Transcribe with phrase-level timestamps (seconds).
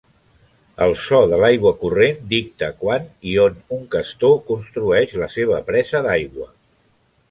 [0.85, 6.07] El so de l'aigua corrent dicta quan i on un castor construeix la seva presa
[6.11, 6.55] d'aigua.